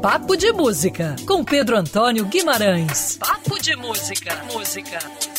Papo 0.00 0.34
de 0.34 0.50
Música, 0.50 1.14
com 1.26 1.44
Pedro 1.44 1.76
Antônio 1.76 2.24
Guimarães. 2.24 3.18
Papo 3.18 3.60
de 3.60 3.76
Música. 3.76 4.34
Música. 4.50 5.29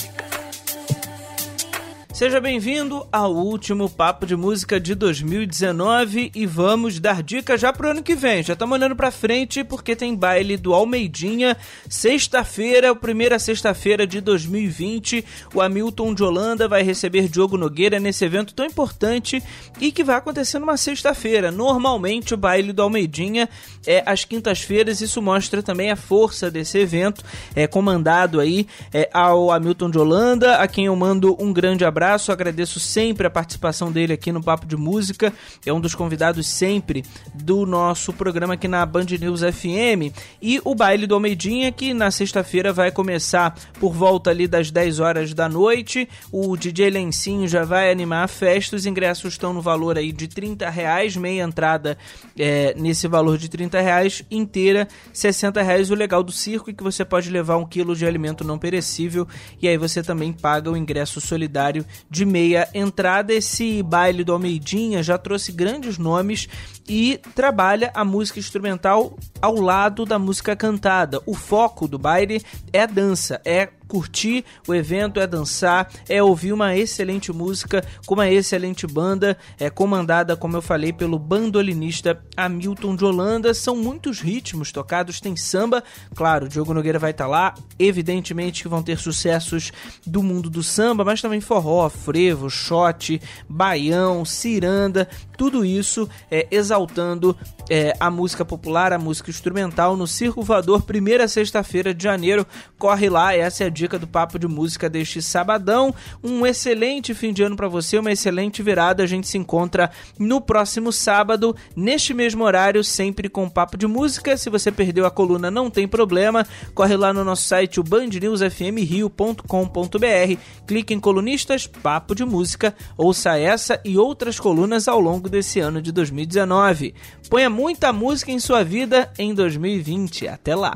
Seja 2.22 2.40
bem-vindo 2.40 3.08
ao 3.12 3.34
último 3.34 3.90
Papo 3.90 4.28
de 4.28 4.36
Música 4.36 4.80
de 4.80 4.94
2019 4.94 6.32
e 6.36 6.46
vamos 6.46 7.00
dar 7.00 7.24
dicas 7.24 7.60
já 7.60 7.74
pro 7.74 7.90
ano 7.90 8.04
que 8.04 8.14
vem. 8.14 8.44
Já 8.44 8.54
estamos 8.54 8.78
olhando 8.78 8.96
pra 8.96 9.10
frente 9.10 9.64
porque 9.64 9.96
tem 9.96 10.16
baile 10.16 10.56
do 10.56 10.72
Almeidinha, 10.72 11.58
sexta-feira, 11.90 12.94
primeira 12.94 13.40
sexta-feira 13.40 14.06
de 14.06 14.22
2020. 14.22 15.26
O 15.56 15.62
Hamilton 15.64 16.14
de 16.14 16.24
Holanda 16.24 16.68
vai 16.68 16.84
receber 16.84 17.28
Diogo 17.28 17.58
Nogueira 17.58 18.00
nesse 18.00 18.24
evento 18.24 18.54
tão 18.54 18.68
importante 18.68 19.42
e 19.80 19.92
que 19.92 20.04
vai 20.04 20.18
acontecer 20.18 20.60
numa 20.60 20.78
sexta-feira. 20.78 21.50
Normalmente 21.50 22.36
o 22.36 22.38
baile 22.38 22.72
do 22.72 22.84
Almeidinha 22.84 23.50
é 23.84 24.04
às 24.06 24.26
quintas-feiras, 24.26 25.02
isso 25.02 25.24
mostra 25.24 25.64
também 25.64 25.90
a 25.90 25.96
força 25.96 26.52
desse 26.52 26.78
evento, 26.78 27.24
é 27.56 27.66
comandado 27.66 28.40
aí 28.40 28.68
é, 28.94 29.10
ao 29.12 29.50
Hamilton 29.50 29.90
de 29.90 29.98
Holanda, 29.98 30.58
a 30.58 30.68
quem 30.68 30.86
eu 30.86 30.96
mando 30.96 31.36
um 31.40 31.52
grande 31.52 31.84
abraço 31.84 32.11
abraço, 32.12 32.32
agradeço 32.32 32.78
sempre 32.78 33.26
a 33.26 33.30
participação 33.30 33.90
dele 33.90 34.12
aqui 34.12 34.34
no 34.34 34.44
Papo 34.44 34.66
de 34.66 34.76
Música. 34.76 35.32
É 35.66 35.72
um 35.72 35.80
dos 35.80 35.96
convidados 35.96 36.46
sempre 36.46 37.06
do 37.34 37.66
nosso 37.66 38.12
programa 38.12 38.56
aqui 38.56 38.68
na 38.68 38.86
Band 38.86 39.06
News 39.18 39.40
FM. 39.40 40.14
E 40.42 40.60
o 40.66 40.76
baile 40.76 41.08
do 41.08 41.14
Almeidinha, 41.14 41.72
que 41.72 41.94
na 41.94 42.12
sexta-feira 42.12 42.74
vai 42.74 42.92
começar 42.92 43.58
por 43.80 43.94
volta 43.94 44.30
ali 44.30 44.46
das 44.46 44.70
10 44.70 45.00
horas 45.00 45.34
da 45.34 45.48
noite. 45.48 46.08
O 46.34 46.58
DJ 46.58 46.90
Lencinho 46.90 47.48
já 47.48 47.64
vai 47.64 47.90
animar 47.90 48.26
a 48.26 48.28
festa. 48.28 48.76
Os 48.76 48.86
ingressos 48.86 49.34
estão 49.34 49.54
no 49.54 49.62
valor 49.62 49.98
aí 49.98 50.12
de 50.12 50.28
30 50.28 50.70
reais, 50.70 51.16
meia 51.16 51.44
entrada 51.44 51.98
é, 52.38 52.74
nesse 52.78 53.08
valor 53.08 53.38
de 53.38 53.48
30 53.48 53.80
reais, 53.80 54.22
inteira 54.30 54.86
60 55.14 55.62
reais. 55.62 55.90
O 55.90 55.96
legal 55.96 56.22
do 56.24 56.32
circo 56.34 56.70
é 56.72 56.74
que 56.74 56.84
você 56.84 57.06
pode 57.06 57.30
levar 57.30 57.56
um 57.56 57.66
quilo 57.66 57.96
de 57.96 58.06
alimento 58.06 58.44
não 58.44 58.60
perecível 58.60 59.26
e 59.62 59.68
aí 59.70 59.78
você 59.78 60.04
também 60.04 60.34
paga 60.34 60.70
o 60.70 60.76
ingresso 60.76 61.22
solidário 61.22 61.86
de 62.10 62.26
meia 62.26 62.68
entrada. 62.74 63.34
Esse 63.34 63.82
baile 63.84 64.24
do 64.24 64.34
Almeidinha 64.34 65.02
já 65.02 65.18
trouxe 65.18 65.52
grandes 65.52 65.98
nomes 65.98 66.48
e 66.88 67.20
trabalha 67.36 67.92
a 67.94 68.04
música 68.04 68.40
instrumental 68.40 69.18
ao 69.42 69.56
lado 69.56 70.06
da 70.06 70.20
música 70.20 70.56
cantada. 70.56 71.22
O 71.26 71.34
foco 71.34 71.88
do 71.88 71.98
baile 71.98 72.42
é 72.74 72.82
a 72.82 72.86
dança, 72.86 73.42
é 73.46 73.70
curtir 73.92 74.46
o 74.70 74.74
evento, 74.74 75.20
é 75.20 75.28
dançar, 75.28 75.92
é 76.08 76.24
ouvir 76.24 76.54
uma 76.54 76.78
excelente 76.78 77.30
música 77.34 77.84
com 78.06 78.14
uma 78.14 78.30
excelente 78.30 78.88
banda, 78.88 79.38
é 79.60 79.70
comandada, 79.70 80.38
como 80.38 80.56
eu 80.56 80.62
falei, 80.62 80.94
pelo 80.94 81.20
bandolinista 81.20 82.24
Hamilton 82.38 82.96
de 82.96 83.04
Holanda. 83.04 83.54
São 83.54 83.76
muitos 83.76 84.22
ritmos 84.22 84.72
tocados, 84.72 85.20
tem 85.20 85.36
samba, 85.36 85.84
claro, 86.16 86.48
Diogo 86.48 86.74
Nogueira 86.74 87.00
vai 87.00 87.12
estar 87.12 87.26
tá 87.26 87.30
lá, 87.30 87.54
evidentemente 87.78 88.62
que 88.64 88.70
vão 88.70 88.82
ter 88.82 88.98
sucessos 88.98 89.74
do 90.08 90.24
mundo 90.24 90.50
do 90.50 90.64
samba, 90.64 91.04
mas 91.04 91.22
também 91.22 91.42
forró, 91.42 91.90
frevo, 91.90 92.50
shot, 92.50 93.22
baião, 93.50 94.24
ciranda, 94.24 95.10
tudo 95.42 95.66
isso 95.66 96.08
é, 96.30 96.46
exaltando 96.52 97.36
é, 97.68 97.96
a 98.00 98.12
música 98.12 98.46
popular, 98.46 98.94
a 98.94 99.00
música 99.00 99.32
instrumental 99.32 99.98
no 99.98 100.06
Circo 100.06 100.44
Voador, 100.44 100.84
primeira 100.84 101.28
sexta-feira 101.28 101.96
de 101.96 102.04
janeiro. 102.04 102.46
Corre 102.78 103.10
lá, 103.10 103.34
essa 103.34 103.64
é 103.64 103.68
a 103.68 103.70
dica 103.70 103.98
do 103.98 104.06
Papo 104.06 104.38
de 104.38 104.48
Música 104.48 104.88
deste 104.88 105.20
sabadão. 105.20 105.96
Um 106.24 106.46
excelente 106.46 107.16
fim 107.16 107.34
de 107.34 107.42
ano 107.42 107.56
para 107.56 107.68
você, 107.68 107.98
uma 107.98 108.12
excelente 108.12 108.62
virada. 108.62 109.02
A 109.02 109.08
gente 109.08 109.28
se 109.28 109.36
encontra 109.36 109.90
no 110.20 110.40
próximo 110.40 110.92
sábado, 110.92 111.56
neste 111.76 112.14
mesmo 112.14 112.44
horário, 112.44 112.84
sempre 112.84 113.28
com 113.28 113.50
Papo 113.50 113.78
de 113.78 113.88
Música. 113.88 114.38
Se 114.38 114.48
você 114.48 114.72
perdeu 114.72 115.08
a 115.08 115.12
coluna, 115.12 115.50
não 115.50 115.72
tem 115.72 115.88
problema. 115.88 116.46
Corre 116.76 116.96
lá 116.96 117.12
no 117.12 117.24
nosso 117.24 117.48
site, 117.48 117.80
o 117.80 117.84
bandnewsfmrio.com.br. 117.84 120.40
Clique 120.68 120.94
em 120.94 121.00
colunistas, 121.00 121.66
Papo 121.66 122.14
de 122.14 122.24
Música. 122.24 122.76
Ouça 122.96 123.40
essa 123.40 123.82
e 123.84 123.98
outras 123.98 124.40
colunas 124.40 124.88
ao 124.88 125.00
longo 125.00 125.31
desse 125.32 125.60
ano 125.60 125.82
de 125.82 125.92
2019. 125.92 126.94
Ponha 127.30 127.50
muita 127.50 127.92
música 127.92 128.32
em 128.32 128.40
sua 128.40 128.64
vida 128.64 129.12
em 129.18 129.34
2020. 129.34 130.28
Até 130.28 130.54
lá! 130.56 130.76